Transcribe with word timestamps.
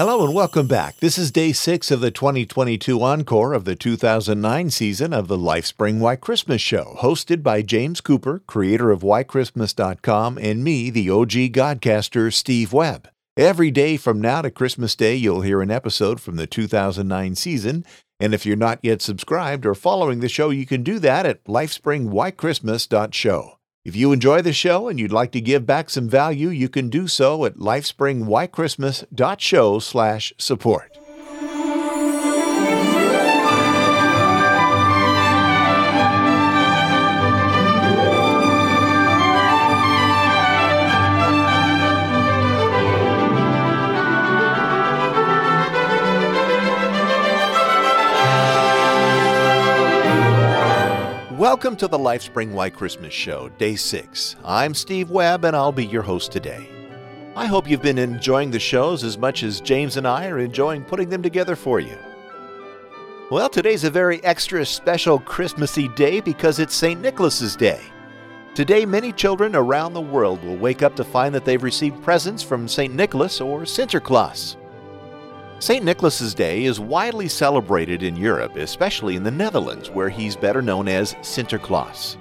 Hello 0.00 0.24
and 0.24 0.32
welcome 0.32 0.66
back. 0.66 0.96
This 0.96 1.18
is 1.18 1.30
day 1.30 1.52
six 1.52 1.90
of 1.90 2.00
the 2.00 2.10
2022 2.10 3.02
encore 3.02 3.52
of 3.52 3.66
the 3.66 3.76
2009 3.76 4.70
season 4.70 5.12
of 5.12 5.28
the 5.28 5.36
Lifespring 5.36 5.98
White 5.98 6.22
Christmas 6.22 6.62
Show, 6.62 6.96
hosted 7.00 7.42
by 7.42 7.60
James 7.60 8.00
Cooper, 8.00 8.38
creator 8.46 8.90
of 8.90 9.02
WhyChristmas.com, 9.02 10.38
and 10.38 10.64
me, 10.64 10.88
the 10.88 11.10
OG 11.10 11.52
Godcaster, 11.52 12.32
Steve 12.32 12.72
Webb. 12.72 13.10
Every 13.36 13.70
day 13.70 13.98
from 13.98 14.22
now 14.22 14.40
to 14.40 14.50
Christmas 14.50 14.96
Day, 14.96 15.16
you'll 15.16 15.42
hear 15.42 15.60
an 15.60 15.70
episode 15.70 16.18
from 16.18 16.36
the 16.36 16.46
2009 16.46 17.34
season. 17.34 17.84
And 18.18 18.32
if 18.32 18.46
you're 18.46 18.56
not 18.56 18.78
yet 18.82 19.02
subscribed 19.02 19.66
or 19.66 19.74
following 19.74 20.20
the 20.20 20.30
show, 20.30 20.48
you 20.48 20.64
can 20.64 20.82
do 20.82 20.98
that 21.00 21.26
at 21.26 21.44
lifespringwhitechristmas.show. 21.44 23.59
If 23.82 23.96
you 23.96 24.12
enjoy 24.12 24.42
the 24.42 24.52
show 24.52 24.88
and 24.88 25.00
you'd 25.00 25.10
like 25.10 25.32
to 25.32 25.40
give 25.40 25.64
back 25.64 25.88
some 25.88 26.06
value, 26.06 26.50
you 26.50 26.68
can 26.68 26.90
do 26.90 27.08
so 27.08 27.46
at 27.46 27.56
lifespringwhitechristmas.show 27.56 29.80
Welcome 51.60 51.76
to 51.76 51.88
the 51.88 51.98
Lifespring 51.98 52.52
White 52.52 52.74
Christmas 52.74 53.12
Show, 53.12 53.50
Day 53.58 53.76
6. 53.76 54.36
I'm 54.46 54.72
Steve 54.72 55.10
Webb, 55.10 55.44
and 55.44 55.54
I'll 55.54 55.72
be 55.72 55.84
your 55.84 56.00
host 56.00 56.32
today. 56.32 56.66
I 57.36 57.44
hope 57.44 57.68
you've 57.68 57.82
been 57.82 57.98
enjoying 57.98 58.50
the 58.50 58.58
shows 58.58 59.04
as 59.04 59.18
much 59.18 59.42
as 59.42 59.60
James 59.60 59.98
and 59.98 60.08
I 60.08 60.28
are 60.28 60.38
enjoying 60.38 60.84
putting 60.84 61.10
them 61.10 61.22
together 61.22 61.54
for 61.54 61.78
you. 61.78 61.98
Well, 63.30 63.50
today's 63.50 63.84
a 63.84 63.90
very 63.90 64.24
extra 64.24 64.64
special 64.64 65.18
Christmassy 65.18 65.88
day 65.88 66.22
because 66.22 66.60
it's 66.60 66.74
St. 66.74 66.98
Nicholas's 66.98 67.56
Day. 67.56 67.82
Today, 68.54 68.86
many 68.86 69.12
children 69.12 69.54
around 69.54 69.92
the 69.92 70.00
world 70.00 70.42
will 70.42 70.56
wake 70.56 70.82
up 70.82 70.96
to 70.96 71.04
find 71.04 71.34
that 71.34 71.44
they've 71.44 71.62
received 71.62 72.02
presents 72.02 72.42
from 72.42 72.68
St. 72.68 72.94
Nicholas 72.94 73.38
or 73.38 73.64
Sinterklaas. 73.64 74.56
St. 75.60 75.84
Nicholas's 75.84 76.32
Day 76.32 76.64
is 76.64 76.80
widely 76.80 77.28
celebrated 77.28 78.02
in 78.02 78.16
Europe, 78.16 78.56
especially 78.56 79.14
in 79.14 79.22
the 79.22 79.30
Netherlands, 79.30 79.90
where 79.90 80.08
he's 80.08 80.34
better 80.34 80.62
known 80.62 80.88
as 80.88 81.12
Sinterklaas. 81.16 82.16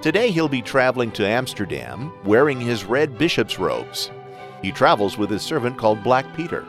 Today 0.00 0.30
he'll 0.30 0.48
be 0.48 0.62
traveling 0.62 1.10
to 1.10 1.26
Amsterdam 1.26 2.12
wearing 2.24 2.60
his 2.60 2.84
red 2.84 3.18
bishop's 3.18 3.58
robes. 3.58 4.12
He 4.62 4.70
travels 4.70 5.18
with 5.18 5.28
his 5.28 5.42
servant 5.42 5.76
called 5.76 6.04
Black 6.04 6.24
Peter. 6.36 6.64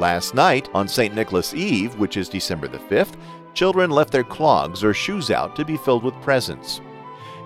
Last 0.00 0.34
night, 0.34 0.68
on 0.74 0.88
St. 0.88 1.14
Nicholas 1.14 1.54
Eve, 1.54 1.96
which 2.00 2.16
is 2.16 2.28
December 2.28 2.66
the 2.66 2.78
5th, 2.78 3.14
children 3.54 3.92
left 3.92 4.10
their 4.10 4.24
clogs 4.24 4.82
or 4.82 4.92
shoes 4.92 5.30
out 5.30 5.54
to 5.54 5.64
be 5.64 5.76
filled 5.76 6.02
with 6.02 6.20
presents. 6.20 6.80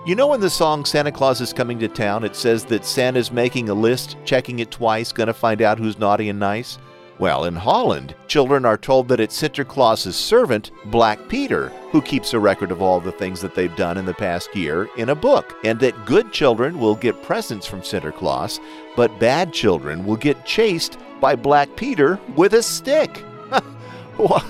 You 0.07 0.15
know, 0.15 0.33
in 0.33 0.41
the 0.41 0.49
song 0.49 0.83
Santa 0.83 1.11
Claus 1.11 1.41
is 1.41 1.53
Coming 1.53 1.77
to 1.77 1.87
Town, 1.87 2.23
it 2.23 2.35
says 2.35 2.65
that 2.65 2.85
Santa's 2.85 3.31
making 3.31 3.69
a 3.69 3.75
list, 3.75 4.17
checking 4.25 4.57
it 4.57 4.71
twice, 4.71 5.11
gonna 5.11 5.31
find 5.31 5.61
out 5.61 5.77
who's 5.77 5.99
naughty 5.99 6.29
and 6.29 6.39
nice? 6.39 6.79
Well, 7.19 7.43
in 7.43 7.55
Holland, 7.57 8.15
children 8.29 8.63
are 8.63 8.77
told 8.77 9.09
that 9.09 9.19
it's 9.19 9.39
Sinterklaas's 9.39 10.15
servant, 10.15 10.71
Black 10.85 11.19
Peter, 11.27 11.67
who 11.91 12.01
keeps 12.01 12.33
a 12.33 12.39
record 12.39 12.71
of 12.71 12.81
all 12.81 13.01
the 13.01 13.11
things 13.11 13.41
that 13.41 13.55
they've 13.55 13.75
done 13.75 13.97
in 13.97 14.05
the 14.05 14.13
past 14.13 14.55
year 14.55 14.87
in 14.95 15.09
a 15.09 15.15
book, 15.15 15.53
and 15.65 15.77
that 15.81 16.05
good 16.05 16.31
children 16.31 16.79
will 16.79 16.95
get 16.95 17.21
presents 17.21 17.67
from 17.67 17.81
Sinterklaas, 17.81 18.61
but 18.95 19.19
bad 19.19 19.51
children 19.51 20.05
will 20.05 20.15
get 20.15 20.45
chased 20.45 20.97
by 21.19 21.35
Black 21.35 21.75
Peter 21.75 22.17
with 22.37 22.53
a 22.53 22.63
stick. 22.63 23.21
well, 24.17 24.45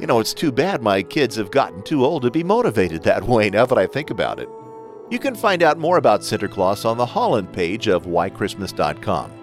you 0.00 0.08
know, 0.08 0.18
it's 0.18 0.34
too 0.34 0.50
bad 0.50 0.82
my 0.82 1.04
kids 1.04 1.36
have 1.36 1.52
gotten 1.52 1.84
too 1.84 2.04
old 2.04 2.22
to 2.22 2.32
be 2.32 2.42
motivated 2.42 3.04
that 3.04 3.22
way 3.22 3.48
now 3.48 3.64
that 3.64 3.78
I 3.78 3.86
think 3.86 4.10
about 4.10 4.40
it. 4.40 4.48
You 5.08 5.20
can 5.20 5.36
find 5.36 5.62
out 5.62 5.78
more 5.78 5.98
about 5.98 6.22
Sinterklaas 6.22 6.84
on 6.84 6.96
the 6.96 7.06
Holland 7.06 7.52
page 7.52 7.86
of 7.86 8.06
whychristmas.com. 8.06 9.37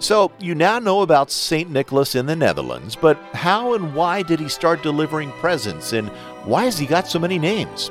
So, 0.00 0.32
you 0.40 0.54
now 0.54 0.78
know 0.78 1.02
about 1.02 1.30
St. 1.30 1.70
Nicholas 1.70 2.14
in 2.14 2.24
the 2.24 2.34
Netherlands, 2.34 2.96
but 2.96 3.18
how 3.34 3.74
and 3.74 3.94
why 3.94 4.22
did 4.22 4.40
he 4.40 4.48
start 4.48 4.82
delivering 4.82 5.30
presents, 5.32 5.92
and 5.92 6.08
why 6.46 6.64
has 6.64 6.78
he 6.78 6.86
got 6.86 7.06
so 7.06 7.18
many 7.18 7.38
names? 7.38 7.90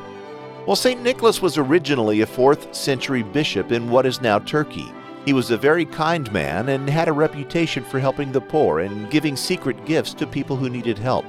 Well, 0.65 0.75
St. 0.75 1.03
Nicholas 1.03 1.39
was 1.39 1.59
originally 1.59 2.21
a 2.21 2.25
4th 2.25 2.73
century 2.73 3.21
bishop 3.21 3.71
in 3.71 3.91
what 3.91 4.07
is 4.07 4.21
now 4.21 4.39
Turkey. 4.39 4.91
He 5.23 5.33
was 5.33 5.51
a 5.51 5.57
very 5.57 5.85
kind 5.85 6.31
man 6.33 6.69
and 6.69 6.89
had 6.89 7.09
a 7.09 7.13
reputation 7.13 7.83
for 7.83 7.99
helping 7.99 8.31
the 8.31 8.41
poor 8.41 8.79
and 8.79 9.11
giving 9.11 9.35
secret 9.35 9.85
gifts 9.85 10.15
to 10.15 10.25
people 10.25 10.55
who 10.55 10.67
needed 10.67 10.97
help. 10.97 11.25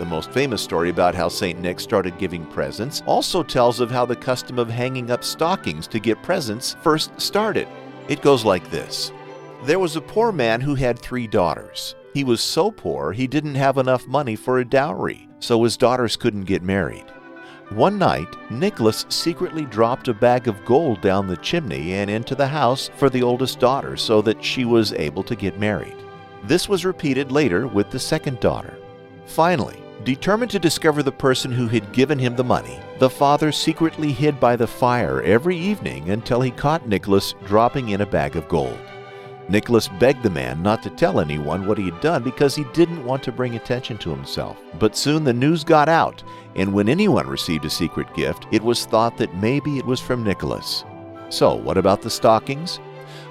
The 0.00 0.06
most 0.06 0.32
famous 0.32 0.60
story 0.60 0.90
about 0.90 1.14
how 1.14 1.28
St. 1.28 1.60
Nick 1.60 1.78
started 1.78 2.18
giving 2.18 2.44
presents 2.46 3.00
also 3.06 3.44
tells 3.44 3.78
of 3.78 3.92
how 3.92 4.06
the 4.06 4.16
custom 4.16 4.58
of 4.58 4.68
hanging 4.70 5.12
up 5.12 5.22
stockings 5.22 5.86
to 5.86 6.00
get 6.00 6.20
presents 6.24 6.74
first 6.82 7.12
started. 7.20 7.68
It 8.08 8.22
goes 8.22 8.44
like 8.44 8.68
this. 8.72 9.12
There 9.62 9.78
was 9.78 9.94
a 9.94 10.00
poor 10.00 10.32
man 10.32 10.62
who 10.62 10.74
had 10.74 10.98
three 10.98 11.26
daughters. 11.26 11.94
He 12.14 12.24
was 12.24 12.40
so 12.40 12.70
poor 12.70 13.12
he 13.12 13.26
didn't 13.26 13.56
have 13.56 13.76
enough 13.76 14.06
money 14.06 14.34
for 14.34 14.58
a 14.58 14.64
dowry, 14.64 15.28
so 15.38 15.62
his 15.62 15.76
daughters 15.76 16.16
couldn't 16.16 16.44
get 16.44 16.62
married. 16.62 17.04
One 17.68 17.98
night, 17.98 18.26
Nicholas 18.50 19.04
secretly 19.10 19.66
dropped 19.66 20.08
a 20.08 20.14
bag 20.14 20.48
of 20.48 20.64
gold 20.64 21.02
down 21.02 21.26
the 21.26 21.36
chimney 21.36 21.92
and 21.92 22.08
into 22.08 22.34
the 22.34 22.46
house 22.46 22.90
for 22.96 23.10
the 23.10 23.22
oldest 23.22 23.60
daughter 23.60 23.98
so 23.98 24.22
that 24.22 24.42
she 24.42 24.64
was 24.64 24.94
able 24.94 25.22
to 25.24 25.36
get 25.36 25.60
married. 25.60 25.96
This 26.44 26.66
was 26.66 26.86
repeated 26.86 27.30
later 27.30 27.66
with 27.66 27.90
the 27.90 27.98
second 27.98 28.40
daughter. 28.40 28.78
Finally, 29.26 29.80
determined 30.04 30.50
to 30.52 30.58
discover 30.58 31.02
the 31.02 31.12
person 31.12 31.52
who 31.52 31.68
had 31.68 31.92
given 31.92 32.18
him 32.18 32.34
the 32.34 32.42
money, 32.42 32.80
the 32.98 33.10
father 33.10 33.52
secretly 33.52 34.10
hid 34.10 34.40
by 34.40 34.56
the 34.56 34.66
fire 34.66 35.20
every 35.20 35.56
evening 35.56 36.08
until 36.10 36.40
he 36.40 36.50
caught 36.50 36.88
Nicholas 36.88 37.34
dropping 37.44 37.90
in 37.90 38.00
a 38.00 38.06
bag 38.06 38.36
of 38.36 38.48
gold. 38.48 38.78
Nicholas 39.50 39.88
begged 39.88 40.22
the 40.22 40.30
man 40.30 40.62
not 40.62 40.80
to 40.84 40.90
tell 40.90 41.18
anyone 41.18 41.66
what 41.66 41.76
he 41.76 41.86
had 41.86 42.00
done 42.00 42.22
because 42.22 42.54
he 42.54 42.62
didn't 42.72 43.04
want 43.04 43.20
to 43.24 43.32
bring 43.32 43.56
attention 43.56 43.98
to 43.98 44.10
himself. 44.10 44.56
But 44.78 44.96
soon 44.96 45.24
the 45.24 45.32
news 45.32 45.64
got 45.64 45.88
out, 45.88 46.22
and 46.54 46.72
when 46.72 46.88
anyone 46.88 47.26
received 47.26 47.64
a 47.64 47.70
secret 47.70 48.14
gift, 48.14 48.46
it 48.52 48.62
was 48.62 48.84
thought 48.84 49.16
that 49.16 49.34
maybe 49.34 49.76
it 49.76 49.84
was 49.84 49.98
from 49.98 50.22
Nicholas. 50.22 50.84
So, 51.30 51.56
what 51.56 51.76
about 51.76 52.00
the 52.00 52.10
stockings? 52.10 52.78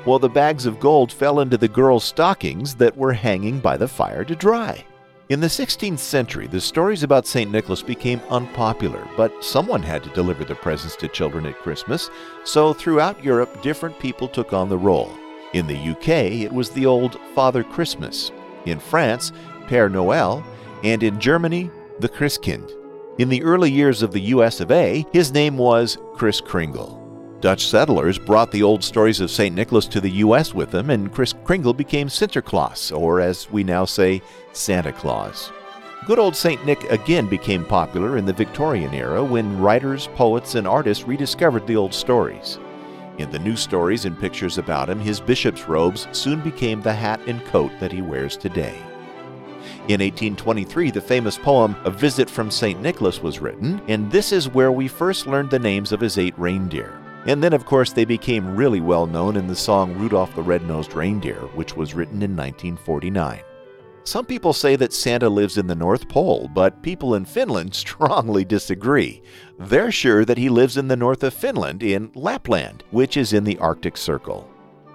Well, 0.06 0.19
the 0.19 0.28
bags 0.28 0.66
of 0.66 0.81
gold 0.81 1.09
fell 1.09 1.40
into 1.40 1.57
the 1.57 1.69
girls' 1.69 2.03
stockings 2.03 2.75
that 2.75 2.97
were 2.97 3.13
hanging 3.13 3.59
by 3.59 3.78
the 3.78 3.88
fire 3.88 4.25
to 4.25 4.36
dry. 4.36 4.86
In 5.30 5.40
the 5.40 5.47
16th 5.47 6.00
century, 6.00 6.47
the 6.47 6.59
stories 6.59 7.03
about 7.03 7.28
St. 7.28 7.50
Nicholas 7.50 7.81
became 7.81 8.19
unpopular, 8.30 9.07
but 9.16 9.44
someone 9.44 9.84
had 9.84 10.03
to 10.03 10.09
deliver 10.09 10.44
the 10.44 10.56
presents 10.56 10.97
to 10.97 11.07
children 11.07 11.46
at 11.46 11.59
Christmas, 11.59 12.09
so 12.44 12.74
throughout 12.74 13.24
Europe, 13.24 13.62
different 13.62 13.97
people 14.00 14.28
took 14.28 14.51
on 14.51 14.68
the 14.68 14.78
role. 14.78 15.16
In 15.54 15.66
the 15.66 15.90
UK, 15.92 16.08
it 16.44 16.52
was 16.52 16.70
the 16.70 16.86
old 16.86 17.20
Father 17.34 17.64
Christmas. 17.64 18.32
In 18.66 18.80
France, 18.80 19.32
Père 19.68 19.92
Noël. 19.92 20.44
And 20.84 21.02
in 21.02 21.20
Germany, 21.20 21.72
the 22.00 22.10
Christkind. 22.10 22.72
In 23.18 23.30
the 23.30 23.44
early 23.44 23.72
years 23.72 24.02
of 24.02 24.12
the 24.12 24.22
US 24.22 24.62
of 24.62 24.72
A, 24.72 25.06
his 25.12 25.34
name 25.34 25.58
was 25.58 25.98
Kris 26.14 26.40
Kringle. 26.40 26.98
Dutch 27.42 27.68
settlers 27.68 28.20
brought 28.20 28.52
the 28.52 28.64
old 28.64 28.84
stories 28.84 29.22
of 29.22 29.32
St. 29.32 29.56
Nicholas 29.56 29.88
to 29.88 30.02
the 30.02 30.12
U.S. 30.12 30.54
with 30.54 30.72
them, 30.72 30.90
and 30.90 31.12
Kris 31.12 31.34
Kringle 31.46 31.74
became 31.74 32.10
Sinterklaas, 32.10 32.96
or 32.98 33.20
as 33.22 33.50
we 33.50 33.64
now 33.64 33.86
say, 33.86 34.22
Santa 34.52 34.92
Claus. 34.92 35.52
Good 36.06 36.20
old 36.20 36.36
St. 36.36 36.66
Nick 36.66 36.84
again 36.92 37.28
became 37.28 37.66
popular 37.66 38.18
in 38.18 38.26
the 38.26 38.34
Victorian 38.34 38.94
era 38.94 39.24
when 39.24 39.60
writers, 39.60 40.08
poets, 40.16 40.56
and 40.56 40.68
artists 40.68 41.06
rediscovered 41.06 41.66
the 41.66 41.76
old 41.76 41.94
stories. 41.94 42.60
In 43.19 43.30
the 43.31 43.38
new 43.38 43.57
stories 43.57 44.06
and 44.06 44.18
pictures 44.18 44.57
about 44.57 44.90
him, 44.90 44.97
his 44.97 45.19
bishop's 45.19 45.68
robes 45.68 46.07
soon 46.13 46.40
became 46.40 46.81
the 46.81 46.94
hat 46.94 47.19
and 47.27 47.44
coat 47.45 47.71
that 47.81 47.92
he 47.92 48.01
wears 48.01 48.38
today. 48.38 48.77
In 49.89 50.00
1823, 50.00 50.89
the 50.92 51.01
famous 51.01 51.38
poem 51.38 51.75
A 51.83 51.92
Visit 51.92 52.30
from 52.30 52.50
St. 52.50 52.81
Nicholas 52.81 53.21
was 53.21 53.42
written, 53.42 53.81
and 53.89 54.10
this 54.10 54.31
is 54.31 54.48
where 54.48 54.71
we 54.71 54.88
first 54.88 55.27
learned 55.27 55.50
the 55.50 55.60
names 55.60 55.92
of 55.92 56.00
his 56.00 56.18
eight 56.18 56.33
reindeer. 56.38 56.98
And 57.25 57.44
then, 57.44 57.51
of 57.51 57.66
course, 57.66 57.92
they 57.92 58.06
became 58.06 58.56
really 58.56 58.80
well 58.80 59.06
known 59.06 59.36
in 59.36 59.48
the 59.48 59.56
song 59.56 59.94
Rudolph 59.95 60.33
the 60.33 60.42
Red-Nosed 60.42 60.94
Reindeer, 60.94 61.42
which 61.56 61.75
was 61.75 61.94
written 61.94 62.24
in 62.24 62.38
1949. 62.38 63.42
Some 64.04 64.25
people 64.25 64.54
say 64.54 64.75
that 64.75 64.94
Santa 64.94 65.30
lives 65.30 65.57
in 65.57 65.68
the 65.68 65.75
North 65.75 66.07
Pole, 66.07 66.50
but 66.54 66.81
people 66.81 67.16
in 67.16 67.25
Finland 67.25 67.75
strongly 67.75 68.46
disagree. 68.46 69.22
They're 69.60 69.92
sure 69.92 70.25
that 70.25 70.38
he 70.38 70.50
lives 70.50 70.78
in 70.78 70.88
the 70.88 70.96
north 70.96 71.24
of 71.24 71.34
Finland 71.34 71.84
in 71.84 72.12
Lapland, 72.16 72.84
which 72.92 73.18
is 73.18 73.34
in 73.34 73.44
the 73.44 73.57
Arctic 73.60 73.98
Circle. 73.98 74.50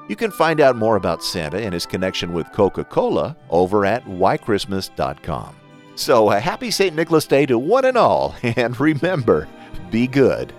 You 0.08 0.16
can 0.16 0.30
find 0.30 0.60
out 0.60 0.76
more 0.76 0.96
about 0.96 1.22
Santa 1.22 1.58
and 1.58 1.72
his 1.72 1.86
connection 1.86 2.32
with 2.34 2.52
Coca 2.52 2.84
Cola 2.84 3.36
over 3.48 3.86
at 3.86 4.04
whychristmas.com. 4.04 5.56
So, 5.96 6.30
a 6.30 6.40
happy 6.40 6.70
St. 6.70 6.94
Nicholas 6.94 7.26
Day 7.26 7.46
to 7.46 7.58
one 7.58 7.84
and 7.84 7.96
all, 7.96 8.34
and 8.42 8.78
remember, 8.78 9.48
be 9.90 10.06
good. 10.06 10.52